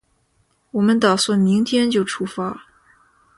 [0.71, 2.65] 我们打算明天就出发